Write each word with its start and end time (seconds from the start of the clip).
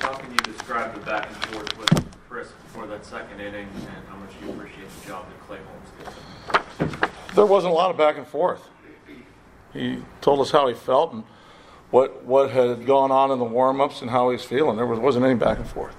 How 0.00 0.14
can 0.14 0.30
you 0.30 0.38
describe 0.38 0.94
the 0.94 1.00
back 1.00 1.28
and 1.28 1.36
forth 1.46 1.76
with 1.76 2.18
Chris 2.26 2.48
before 2.48 2.86
that 2.86 3.04
second 3.04 3.38
inning 3.38 3.68
and 3.74 4.08
how 4.08 4.16
much 4.16 4.30
you 4.42 4.50
appreciate 4.50 4.88
the 4.88 5.08
job 5.08 5.26
that 5.28 5.40
Clay 5.46 5.58
Holmes 5.58 7.00
did? 7.00 7.10
There 7.34 7.44
wasn't 7.44 7.72
a 7.72 7.76
lot 7.76 7.90
of 7.90 7.98
back 7.98 8.16
and 8.16 8.26
forth. 8.26 8.66
He 9.74 9.98
told 10.22 10.40
us 10.40 10.50
how 10.52 10.68
he 10.68 10.74
felt 10.74 11.12
and 11.12 11.24
what 11.90 12.24
what 12.24 12.50
had 12.50 12.86
gone 12.86 13.10
on 13.10 13.30
in 13.30 13.38
the 13.38 13.44
warm 13.44 13.82
ups 13.82 14.00
and 14.00 14.10
how 14.10 14.30
he 14.30 14.36
was 14.36 14.44
feeling. 14.44 14.76
There 14.76 14.86
was, 14.86 14.98
wasn't 14.98 15.26
any 15.26 15.34
back 15.34 15.58
and 15.58 15.68
forth. 15.68 15.94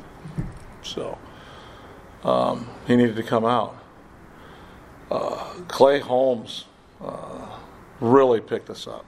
So 0.82 1.20
um, 2.24 2.68
he 2.88 2.96
needed 2.96 3.16
to 3.18 3.24
come 3.24 3.46
out. 3.46 3.78
Uh, 5.12 5.54
Clay 5.68 6.00
Holmes 6.00 6.66
uh, 7.00 7.60
really 8.00 8.42
picked 8.42 8.72
us 8.72 8.88
up. 8.88 9.06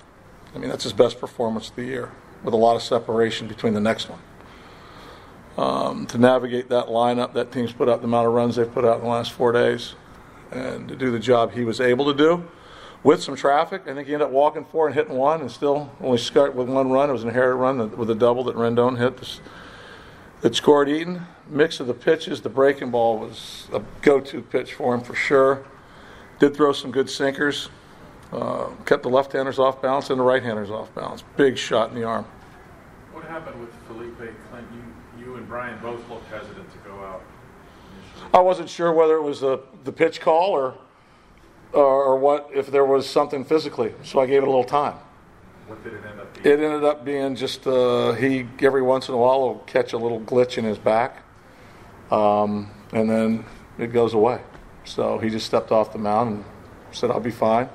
I 0.53 0.59
mean, 0.59 0.69
that's 0.69 0.83
his 0.83 0.93
best 0.93 1.19
performance 1.19 1.69
of 1.69 1.77
the 1.77 1.85
year, 1.85 2.11
with 2.43 2.53
a 2.53 2.57
lot 2.57 2.75
of 2.75 2.83
separation 2.83 3.47
between 3.47 3.73
the 3.73 3.81
next 3.81 4.07
one. 4.07 4.19
Um, 5.57 6.05
to 6.07 6.19
navigate 6.19 6.69
that 6.69 6.85
lineup, 6.85 7.33
that 7.33 7.51
team's 7.51 7.73
put 7.73 7.89
out 7.89 8.01
the 8.01 8.07
amount 8.07 8.27
of 8.27 8.33
runs 8.33 8.57
they've 8.57 8.71
put 8.71 8.85
out 8.85 8.97
in 8.97 9.03
the 9.05 9.09
last 9.09 9.31
four 9.31 9.51
days, 9.51 9.95
and 10.51 10.87
to 10.87 10.95
do 10.95 11.09
the 11.09 11.19
job 11.19 11.53
he 11.53 11.65
was 11.65 11.81
able 11.81 12.05
to 12.05 12.13
do 12.13 12.47
with 13.03 13.23
some 13.23 13.35
traffic. 13.35 13.81
I 13.87 13.95
think 13.95 14.07
he 14.07 14.13
ended 14.13 14.27
up 14.27 14.31
walking 14.31 14.65
four 14.65 14.85
and 14.85 14.93
hitting 14.93 15.15
one, 15.15 15.41
and 15.41 15.49
still 15.49 15.91
only 15.99 16.19
scored 16.19 16.55
with 16.55 16.69
one 16.69 16.91
run. 16.91 17.09
It 17.09 17.13
was 17.13 17.23
an 17.23 17.29
inherited 17.29 17.55
run 17.55 17.97
with 17.97 18.09
a 18.11 18.15
double 18.15 18.43
that 18.43 18.55
Rendon 18.55 18.99
hit 18.99 19.39
that 20.41 20.55
scored 20.55 20.89
Eaton. 20.89 21.25
Mix 21.49 21.79
of 21.79 21.87
the 21.87 21.93
pitches, 21.93 22.41
the 22.41 22.49
breaking 22.49 22.91
ball 22.91 23.17
was 23.17 23.67
a 23.73 23.81
go-to 24.03 24.41
pitch 24.41 24.75
for 24.75 24.93
him 24.93 25.01
for 25.01 25.15
sure. 25.15 25.65
Did 26.39 26.55
throw 26.55 26.71
some 26.71 26.91
good 26.91 27.09
sinkers. 27.09 27.69
Uh, 28.31 28.67
kept 28.85 29.03
the 29.03 29.09
left-handers 29.09 29.57
off 29.57 29.81
balance 29.81 30.09
and 30.11 30.19
the 30.19 30.23
right-handers 30.23 30.69
off 30.69 30.93
balance. 30.93 31.23
Big 31.35 31.57
shot 31.57 31.89
in 31.89 31.95
the 31.95 32.03
arm. 32.03 32.25
What 33.17 33.25
happened 33.25 33.59
with 33.59 33.73
Felipe 33.87 34.15
Clint? 34.15 34.67
You, 35.17 35.25
you 35.25 35.35
and 35.37 35.47
Brian 35.47 35.79
both 35.81 36.07
looked 36.07 36.29
hesitant 36.29 36.71
to 36.71 36.77
go 36.87 37.03
out. 37.03 37.23
Initially. 38.13 38.29
I 38.31 38.39
wasn't 38.41 38.69
sure 38.69 38.93
whether 38.93 39.15
it 39.15 39.23
was 39.23 39.39
the, 39.39 39.59
the 39.85 39.91
pitch 39.91 40.21
call 40.21 40.51
or, 40.51 40.75
or 41.73 42.15
what, 42.19 42.51
if 42.53 42.67
there 42.67 42.85
was 42.85 43.09
something 43.09 43.43
physically. 43.43 43.95
So 44.03 44.19
I 44.19 44.27
gave 44.27 44.43
it 44.43 44.47
a 44.47 44.51
little 44.51 44.63
time. 44.63 44.97
What 45.65 45.83
did 45.83 45.93
it 45.93 46.01
end 46.07 46.19
up 46.19 46.31
being? 46.35 46.45
It 46.45 46.63
ended 46.63 46.83
up 46.83 47.03
being 47.03 47.35
just 47.35 47.65
uh, 47.65 48.11
he 48.11 48.47
every 48.59 48.83
once 48.83 49.07
in 49.07 49.15
a 49.15 49.17
while 49.17 49.39
will 49.41 49.63
catch 49.65 49.93
a 49.93 49.97
little 49.97 50.21
glitch 50.21 50.59
in 50.59 50.63
his 50.63 50.77
back, 50.77 51.23
um, 52.11 52.69
and 52.93 53.09
then 53.09 53.45
it 53.79 53.87
goes 53.87 54.13
away. 54.13 54.41
So 54.85 55.17
he 55.17 55.31
just 55.31 55.47
stepped 55.47 55.71
off 55.71 55.91
the 55.91 55.97
mound 55.97 56.35
and 56.35 56.45
said, 56.91 57.09
"I'll 57.09 57.19
be 57.19 57.31
fine. 57.31 57.67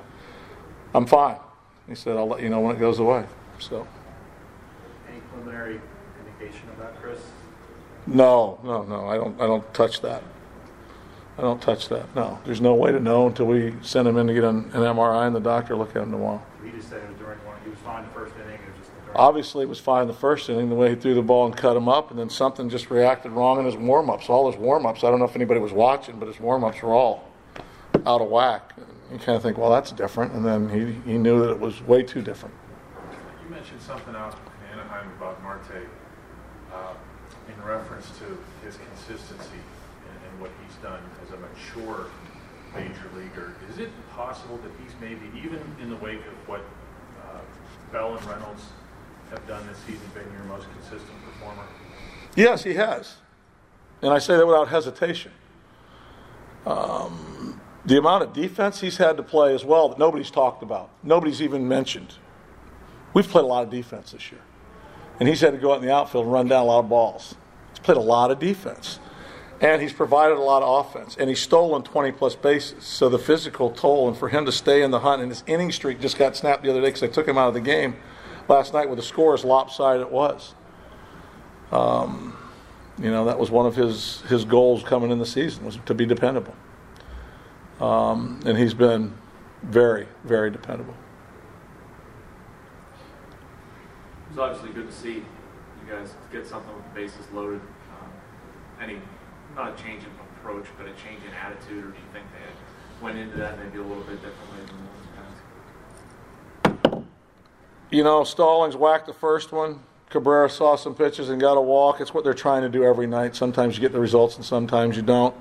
I'm 0.95 1.05
fine." 1.05 1.35
He 1.89 1.95
said, 1.95 2.15
"I'll 2.15 2.27
let 2.27 2.41
you 2.41 2.49
know 2.49 2.61
when 2.61 2.73
it 2.73 2.79
goes 2.79 2.99
away." 2.99 3.25
So 3.59 3.85
preliminary 5.43 5.81
indication 6.19 6.69
of 6.69 6.77
that, 6.79 7.01
Chris? 7.01 7.19
no, 8.05 8.59
no, 8.63 8.83
no. 8.83 9.07
I 9.07 9.15
don't. 9.15 9.39
I 9.39 9.47
don't 9.47 9.73
touch 9.73 10.01
that. 10.01 10.23
I 11.37 11.41
don't 11.41 11.61
touch 11.61 11.89
that. 11.89 12.13
No, 12.15 12.39
there's 12.45 12.61
no 12.61 12.75
way 12.75 12.91
to 12.91 12.99
know 12.99 13.27
until 13.27 13.47
we 13.47 13.73
send 13.81 14.07
him 14.07 14.17
in 14.17 14.27
to 14.27 14.33
get 14.33 14.43
an, 14.43 14.65
an 14.73 14.81
MRI 14.81 15.25
and 15.25 15.35
the 15.35 15.39
doctor 15.39 15.75
look 15.75 15.95
at 15.95 16.03
him 16.03 16.11
tomorrow. 16.11 16.43
He 16.63 16.69
just 16.71 16.89
said 16.89 17.01
it 17.01 17.09
was 17.09 17.17
during 17.17 17.39
one, 17.39 17.57
he 17.63 17.71
was 17.71 17.79
fine 17.79 18.03
the 18.03 18.11
first 18.11 18.35
inning, 18.35 18.53
it 18.53 18.69
was 18.69 18.79
just 18.79 18.91
the. 19.07 19.15
Obviously, 19.15 19.63
it 19.63 19.69
was 19.69 19.79
fine 19.79 20.07
the 20.07 20.13
first 20.13 20.49
inning, 20.49 20.69
the 20.69 20.75
way 20.75 20.89
he 20.89 20.95
threw 20.95 21.15
the 21.15 21.23
ball 21.23 21.45
and 21.45 21.57
cut 21.57 21.75
him 21.75 21.89
up, 21.89 22.11
and 22.11 22.19
then 22.19 22.29
something 22.29 22.69
just 22.69 22.91
reacted 22.91 23.31
wrong 23.31 23.59
in 23.59 23.65
his 23.65 23.75
warm 23.75 24.09
ups. 24.09 24.29
All 24.29 24.51
his 24.51 24.59
warm 24.59 24.85
ups, 24.85 25.03
I 25.03 25.09
don't 25.09 25.19
know 25.19 25.25
if 25.25 25.35
anybody 25.35 25.59
was 25.59 25.71
watching, 25.71 26.19
but 26.19 26.27
his 26.27 26.39
warm 26.39 26.63
ups 26.63 26.81
were 26.81 26.93
all 26.93 27.31
out 28.05 28.21
of 28.21 28.29
whack. 28.29 28.73
You 29.11 29.17
kind 29.17 29.35
of 29.35 29.41
think, 29.41 29.57
well, 29.57 29.71
that's 29.71 29.91
different, 29.91 30.33
and 30.33 30.45
then 30.45 30.69
he, 30.69 31.11
he 31.11 31.17
knew 31.17 31.39
that 31.41 31.51
it 31.51 31.59
was 31.59 31.81
way 31.81 32.03
too 32.03 32.21
different. 32.21 32.53
You 33.43 33.49
mentioned 33.49 33.81
something 33.81 34.15
out 34.15 34.35
in 34.35 34.37
Anaheim 34.37 34.43
about 34.43 34.52
Marte 35.43 35.85
uh, 36.73 36.93
in 37.47 37.63
reference 37.67 38.07
to 38.19 38.37
his 38.65 38.77
consistency 38.77 39.59
and, 39.59 40.41
what 40.41 40.49
he's 40.65 40.75
done 40.77 40.99
as 41.23 41.31
a 41.31 41.37
mature 41.37 42.07
major 42.73 43.07
leaguer. 43.15 43.53
Is 43.71 43.77
it 43.77 43.89
possible 44.09 44.57
that 44.57 44.71
he's 44.81 44.91
maybe, 44.99 45.21
even 45.37 45.61
in 45.79 45.91
the 45.91 45.95
wake 45.97 46.25
of 46.25 46.49
what 46.49 46.61
uh, 47.21 47.37
Bell 47.91 48.17
and 48.17 48.25
Reynolds 48.25 48.63
have 49.29 49.47
done 49.47 49.65
this 49.67 49.77
season, 49.85 50.01
been 50.15 50.23
your 50.33 50.43
most 50.45 50.65
consistent 50.73 51.13
performer? 51.23 51.61
Yes, 52.35 52.63
he 52.63 52.73
has. 52.73 53.17
And 54.01 54.11
I 54.11 54.17
say 54.17 54.35
that 54.35 54.45
without 54.45 54.69
hesitation. 54.69 55.31
Um, 56.65 57.61
the 57.85 57.99
amount 57.99 58.23
of 58.23 58.33
defense 58.33 58.81
he's 58.81 58.97
had 58.97 59.17
to 59.17 59.23
play 59.23 59.53
as 59.53 59.63
well 59.63 59.89
that 59.89 59.99
nobody's 59.99 60.31
talked 60.31 60.63
about, 60.63 60.89
nobody's 61.03 61.43
even 61.43 61.67
mentioned. 61.67 62.15
We've 63.13 63.27
played 63.27 63.43
a 63.43 63.47
lot 63.47 63.63
of 63.63 63.69
defense 63.69 64.13
this 64.13 64.31
year. 64.31 64.41
And 65.23 65.29
he's 65.29 65.39
had 65.39 65.53
to 65.53 65.57
go 65.57 65.71
out 65.71 65.79
in 65.79 65.87
the 65.87 65.93
outfield 65.93 66.25
and 66.25 66.33
run 66.33 66.49
down 66.49 66.63
a 66.63 66.65
lot 66.65 66.79
of 66.79 66.89
balls. 66.89 67.35
He's 67.69 67.79
played 67.79 67.95
a 67.95 68.01
lot 68.01 68.29
of 68.29 68.39
defense. 68.39 68.99
And 69.61 69.81
he's 69.81 69.93
provided 69.93 70.37
a 70.37 70.41
lot 70.41 70.63
of 70.63 70.85
offense. 70.85 71.15
And 71.17 71.29
he's 71.29 71.39
stolen 71.39 71.81
20 71.81 72.11
plus 72.11 72.35
bases. 72.35 72.83
So 72.83 73.07
the 73.07 73.17
physical 73.17 73.71
toll, 73.71 74.09
and 74.09 74.17
for 74.17 74.27
him 74.27 74.45
to 74.45 74.51
stay 74.51 74.81
in 74.81 74.91
the 74.91 74.99
hunt, 74.99 75.21
and 75.21 75.31
his 75.31 75.41
inning 75.47 75.71
streak 75.71 76.01
just 76.01 76.17
got 76.17 76.35
snapped 76.35 76.63
the 76.63 76.69
other 76.69 76.81
day 76.81 76.87
because 76.87 77.03
I 77.03 77.07
took 77.07 77.25
him 77.25 77.37
out 77.37 77.47
of 77.47 77.53
the 77.53 77.61
game 77.61 77.95
last 78.49 78.73
night 78.73 78.89
with 78.89 78.99
the 78.99 79.03
score 79.03 79.33
as 79.33 79.45
lopsided 79.45 80.01
it 80.01 80.11
was. 80.11 80.55
Um, 81.71 82.35
you 82.99 83.09
know, 83.09 83.23
that 83.23 83.39
was 83.39 83.49
one 83.49 83.65
of 83.65 83.77
his, 83.77 84.23
his 84.27 84.43
goals 84.43 84.83
coming 84.83 85.09
in 85.09 85.19
the 85.19 85.25
season 85.25 85.63
was 85.63 85.79
to 85.85 85.93
be 85.93 86.05
dependable. 86.05 86.53
Um, 87.79 88.41
and 88.45 88.57
he's 88.57 88.73
been 88.73 89.13
very, 89.61 90.05
very 90.25 90.51
dependable. 90.51 90.95
It 94.22 94.22
was 94.35 94.39
obviously 94.39 94.73
good 94.73 94.89
to 94.89 94.95
see 94.95 95.15
you 95.15 95.91
guys 95.91 96.13
get 96.31 96.47
something 96.47 96.73
with 96.75 96.83
the 96.85 96.99
bases 96.99 97.25
loaded. 97.33 97.61
Um, 97.61 98.09
any, 98.81 98.99
not 99.55 99.79
a 99.79 99.83
change 99.83 100.03
in 100.03 100.09
approach, 100.37 100.65
but 100.77 100.87
a 100.87 100.91
change 100.91 101.21
in 101.27 101.33
attitude, 101.33 101.83
or 101.83 101.89
do 101.89 101.97
you 101.97 102.11
think 102.11 102.25
they 102.33 102.39
had 102.39 103.01
went 103.01 103.17
into 103.17 103.37
that 103.37 103.59
maybe 103.59 103.77
a 103.77 103.83
little 103.83 104.03
bit 104.03 104.19
differently 104.21 104.65
than 104.65 104.77
those 106.83 106.93
guys? 106.93 107.03
You 107.91 108.03
know, 108.03 108.23
Stallings 108.23 108.75
whacked 108.75 109.05
the 109.05 109.13
first 109.13 109.51
one. 109.51 109.79
Cabrera 110.09 110.49
saw 110.49 110.75
some 110.75 110.95
pitches 110.95 111.29
and 111.29 111.39
got 111.39 111.57
a 111.57 111.61
walk. 111.61 112.01
It's 112.01 112.13
what 112.13 112.23
they're 112.23 112.33
trying 112.33 112.63
to 112.63 112.69
do 112.69 112.83
every 112.83 113.07
night. 113.07 113.35
Sometimes 113.35 113.75
you 113.75 113.81
get 113.81 113.91
the 113.91 113.99
results 113.99 114.35
and 114.35 114.45
sometimes 114.45 114.95
you 114.95 115.03
don't. 115.03 115.35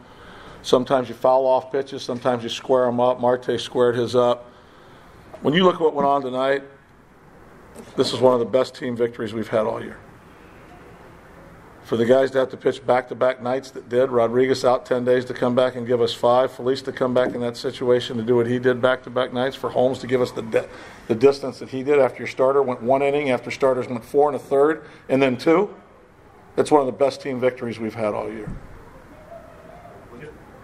Sometimes 0.63 1.09
you 1.09 1.15
foul 1.15 1.47
off 1.47 1.73
pitches, 1.73 2.03
sometimes 2.03 2.43
you 2.43 2.49
square 2.49 2.87
them 2.87 3.01
up. 3.01 3.21
Marte 3.21 3.59
squared 3.61 3.97
his 3.97 4.15
up. 4.15 4.51
When 5.41 5.55
you 5.55 5.65
look 5.65 5.77
at 5.77 5.81
what 5.81 5.95
went 5.95 6.07
on 6.07 6.23
tonight, 6.23 6.63
this 7.97 8.13
is 8.13 8.21
one 8.21 8.35
of 8.35 8.41
the 8.41 8.47
best 8.47 8.75
team 8.75 8.97
victories 8.97 9.33
we've 9.33 9.49
had 9.49 9.67
all 9.67 9.83
year. 9.83 9.99
For 11.85 11.97
the 11.97 12.07
guys 12.07 12.31
to 12.31 12.39
have 12.39 12.51
to 12.51 12.57
pitch 12.57 12.87
back 12.87 13.09
to 13.09 13.15
back 13.15 13.43
nights 13.43 13.71
that 13.73 13.89
did, 13.89 14.11
Rodriguez 14.11 14.65
out 14.65 14.87
10 14.87 15.05
days 15.05 15.25
to 15.27 15.35
come 15.35 15.55
back 15.55 15.75
and 15.75 15.87
give 15.87 16.01
us 16.01 16.15
five, 16.15 16.53
Feliz 16.53 16.81
to 16.83 16.93
come 16.93 17.13
back 17.13 17.35
in 17.35 17.41
that 17.41 17.57
situation 17.57 18.17
to 18.17 18.23
do 18.23 18.37
what 18.37 18.47
he 18.47 18.59
did 18.59 18.81
back 18.81 19.03
to 19.03 19.11
back 19.11 19.33
nights, 19.33 19.57
for 19.57 19.69
Holmes 19.69 19.99
to 19.99 20.07
give 20.07 20.23
us 20.23 20.31
the, 20.31 20.43
de- 20.43 20.69
the 21.09 21.15
distance 21.15 21.59
that 21.59 21.71
he 21.71 21.83
did 21.83 21.99
after 21.99 22.19
your 22.19 22.29
starter 22.29 22.63
went 22.63 22.83
one 22.83 23.03
inning, 23.03 23.31
after 23.31 23.51
starters 23.51 23.89
went 23.89 24.05
four 24.05 24.29
and 24.29 24.37
a 24.37 24.39
third, 24.39 24.85
and 25.09 25.21
then 25.21 25.37
two. 25.37 25.75
It's 26.57 26.71
one 26.71 26.81
of 26.81 26.87
the 26.87 26.93
best 26.93 27.21
team 27.21 27.41
victories 27.41 27.79
we've 27.79 27.95
had 27.95 28.15
all 28.15 28.31
year. 28.31 28.49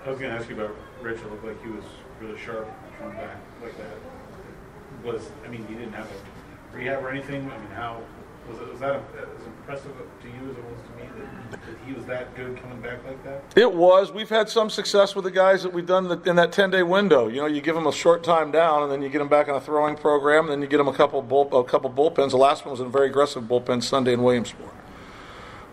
I 0.06 0.10
was 0.10 0.18
going 0.18 0.32
to 0.32 0.38
ask 0.38 0.48
you 0.48 0.54
about 0.54 0.74
Rich. 1.02 1.18
It 1.18 1.30
looked 1.30 1.44
like 1.44 1.62
he 1.62 1.68
was 1.68 1.84
really 2.20 2.38
sharp 2.38 2.66
coming 2.98 3.16
back 3.16 3.36
like 3.60 3.76
that. 3.76 5.04
Was 5.04 5.28
I 5.44 5.48
mean, 5.48 5.66
he 5.66 5.74
didn't 5.74 5.92
have 5.92 6.06
a 6.06 6.37
rehab 6.72 7.02
or 7.02 7.10
anything. 7.10 7.50
I 7.50 7.58
mean, 7.58 7.70
how 7.74 8.02
was 8.48 8.58
it? 8.60 8.70
Was 8.70 8.80
that 8.80 8.96
as 8.96 9.46
impressive 9.46 9.92
to 10.22 10.28
you 10.28 10.50
as 10.50 10.56
it 10.56 10.64
was 10.64 10.80
to 10.82 10.96
me 10.96 11.08
that, 11.50 11.60
that 11.60 11.60
he 11.86 11.92
was 11.92 12.04
that 12.06 12.34
good 12.34 12.60
coming 12.60 12.80
back 12.80 13.04
like 13.06 13.22
that? 13.24 13.42
It 13.56 13.72
was. 13.72 14.12
We've 14.12 14.28
had 14.28 14.48
some 14.48 14.70
success 14.70 15.14
with 15.14 15.24
the 15.24 15.30
guys 15.30 15.62
that 15.62 15.72
we've 15.72 15.86
done 15.86 16.22
in 16.26 16.36
that 16.36 16.52
10 16.52 16.70
day 16.70 16.82
window. 16.82 17.28
You 17.28 17.40
know, 17.42 17.46
you 17.46 17.60
give 17.60 17.74
them 17.74 17.86
a 17.86 17.92
short 17.92 18.24
time 18.24 18.50
down, 18.50 18.82
and 18.82 18.90
then 18.92 19.02
you 19.02 19.08
get 19.08 19.18
them 19.18 19.28
back 19.28 19.48
on 19.48 19.54
a 19.54 19.60
throwing 19.60 19.96
program, 19.96 20.44
and 20.44 20.52
then 20.52 20.62
you 20.62 20.68
get 20.68 20.78
them 20.78 20.88
a 20.88 20.94
couple 20.94 21.20
bull, 21.22 21.48
a 21.58 21.64
couple 21.64 21.90
bullpens. 21.90 22.30
The 22.30 22.38
last 22.38 22.64
one 22.64 22.72
was 22.72 22.80
a 22.80 22.86
very 22.86 23.08
aggressive 23.08 23.44
bullpen 23.44 23.82
Sunday 23.82 24.14
in 24.14 24.22
Williamsport. 24.22 24.72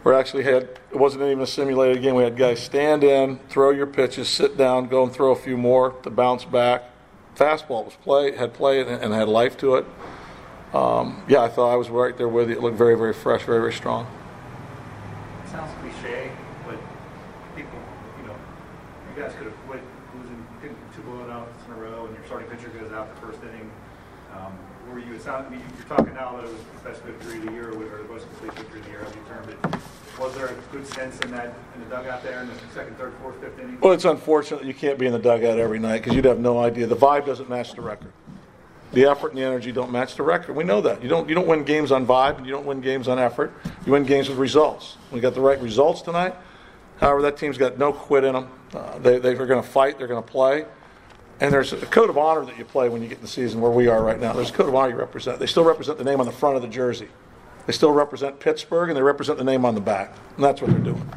We 0.03 0.13
actually 0.13 0.43
had 0.43 0.63
it 0.91 0.97
wasn't 0.97 1.23
even 1.23 1.41
a 1.41 1.47
simulated 1.47 2.03
game. 2.03 2.13
We 2.13 2.23
had 2.23 2.37
guys 2.37 2.61
stand 2.61 3.03
in, 3.03 3.39
throw 3.49 3.71
your 3.71 3.87
pitches, 3.87 4.29
sit 4.29 4.55
down, 4.55 4.87
go 4.87 5.03
and 5.03 5.11
throw 5.11 5.31
a 5.31 5.35
few 5.35 5.57
more 5.57 5.91
to 6.03 6.11
bounce 6.11 6.45
back. 6.45 6.83
Fastball 7.35 7.85
was 7.85 7.95
play 7.95 8.35
had 8.35 8.53
play 8.53 8.81
and 8.81 9.13
had 9.13 9.27
life 9.27 9.57
to 9.57 9.75
it. 9.75 9.85
Um, 10.75 11.23
yeah, 11.29 11.41
I 11.41 11.47
thought 11.47 11.71
I 11.71 11.77
was 11.77 11.89
right 11.89 12.17
there 12.17 12.27
with 12.27 12.49
you. 12.49 12.57
It 12.57 12.61
looked 12.61 12.75
very, 12.77 12.97
very 12.97 13.13
fresh, 13.13 13.43
very, 13.43 13.59
very 13.59 13.71
strong. 13.71 14.05
It 15.45 15.49
sounds 15.49 15.71
cliche, 15.79 16.29
but 16.67 16.75
people, 17.55 17.79
you 18.19 18.27
know, 18.27 18.35
you 19.15 19.23
guys 19.23 19.33
could 19.35 19.47
have 19.47 19.55
quit 19.67 19.79
losing 20.19 20.45
two 20.93 21.01
blowouts 21.03 21.47
in 21.67 21.73
a 21.73 21.77
row, 21.77 22.07
and 22.07 22.13
your 22.13 22.25
starting 22.25 22.49
pitcher 22.49 22.67
goes 22.69 22.91
out 22.91 23.15
the 23.15 23.21
first 23.21 23.41
inning. 23.43 23.71
Um, 24.35 24.51
were 24.91 24.99
you? 24.99 25.13
It 25.13 25.21
sounds. 25.21 25.47
I 25.47 25.49
mean, 25.49 25.61
you're 25.77 25.97
talking 25.97 26.13
now 26.13 26.35
that 26.35 26.43
it 26.43 26.51
was 26.51 26.61
the 26.83 26.89
best 26.89 27.01
victory 27.03 27.37
of 27.37 27.45
the 27.45 27.51
year, 27.53 27.69
or 27.69 28.03
the 28.03 28.11
most 28.11 28.27
complete 28.27 28.53
victory 28.55 28.79
of 28.81 28.85
the 28.85 28.91
year, 28.91 29.01
as 29.07 29.15
you 29.15 29.21
termed 29.29 29.49
it. 29.49 29.79
Was 30.19 30.35
there 30.35 30.47
a 30.47 30.53
good 30.73 30.85
sense 30.87 31.17
in 31.21 31.31
that 31.31 31.53
in 31.75 31.83
the 31.85 31.89
dugout 31.95 32.21
there 32.21 32.41
in 32.41 32.49
the 32.49 32.55
second, 32.73 32.97
third, 32.97 33.13
fourth, 33.21 33.39
fifth 33.39 33.57
inning? 33.59 33.79
Well, 33.79 33.93
it's 33.93 34.05
unfortunate 34.05 34.65
you 34.65 34.73
can't 34.73 34.99
be 34.99 35.05
in 35.05 35.13
the 35.13 35.19
dugout 35.19 35.57
every 35.57 35.79
night 35.79 35.99
because 35.99 36.15
you'd 36.15 36.25
have 36.25 36.39
no 36.39 36.59
idea. 36.59 36.85
The 36.85 36.97
vibe 36.97 37.25
doesn't 37.25 37.49
match 37.49 37.73
the 37.75 37.81
record. 37.81 38.11
The 38.95 39.05
effort 39.05 39.29
and 39.29 39.37
the 39.37 39.43
energy 39.43 39.71
don't 39.71 39.91
match 39.91 40.15
the 40.15 40.23
record. 40.23 40.55
We 40.55 40.63
know 40.63 40.81
that. 40.81 41.03
You 41.03 41.09
don't, 41.09 41.27
you 41.29 41.35
don't 41.35 41.47
win 41.47 41.63
games 41.63 41.91
on 41.91 42.07
vibe, 42.07 42.37
and 42.37 42.45
you 42.45 42.51
don't 42.51 42.65
win 42.65 42.81
games 42.81 43.07
on 43.07 43.19
effort. 43.19 43.53
You 43.85 43.91
win 43.91 44.05
games 44.05 44.29
with 44.29 44.37
results. 44.37 44.97
We 45.11 45.19
got 45.19 45.35
the 45.35 45.41
right 45.41 45.61
results 45.61 46.01
tonight. 46.01 46.33
However, 46.97 47.21
that 47.23 47.37
team's 47.37 47.57
got 47.57 47.77
no 47.77 47.91
quit 47.91 48.23
in 48.23 48.33
them. 48.33 48.49
Uh, 48.73 48.97
they, 48.99 49.19
they're 49.19 49.45
going 49.45 49.61
to 49.61 49.67
fight, 49.67 49.97
they're 49.97 50.07
going 50.07 50.23
to 50.23 50.31
play. 50.31 50.65
And 51.41 51.51
there's 51.51 51.73
a 51.73 51.85
code 51.87 52.09
of 52.09 52.17
honor 52.17 52.45
that 52.45 52.57
you 52.57 52.63
play 52.63 52.87
when 52.87 53.01
you 53.01 53.09
get 53.09 53.17
in 53.17 53.21
the 53.21 53.27
season 53.27 53.59
where 53.59 53.71
we 53.71 53.87
are 53.87 54.01
right 54.01 54.19
now. 54.19 54.31
There's 54.31 54.49
a 54.49 54.53
code 54.53 54.69
of 54.69 54.75
honor 54.75 54.91
you 54.91 54.95
represent. 54.95 55.39
They 55.39 55.47
still 55.47 55.65
represent 55.65 55.97
the 55.97 56.05
name 56.05 56.21
on 56.21 56.25
the 56.25 56.31
front 56.31 56.55
of 56.55 56.61
the 56.61 56.69
jersey. 56.69 57.09
They 57.67 57.73
still 57.73 57.91
represent 57.91 58.39
Pittsburgh, 58.39 58.89
and 58.89 58.97
they 58.97 59.01
represent 59.01 59.37
the 59.37 59.43
name 59.43 59.65
on 59.65 59.75
the 59.75 59.81
back. 59.81 60.15
And 60.35 60.45
that's 60.45 60.61
what 60.61 60.71
they're 60.71 60.79
doing. 60.79 61.09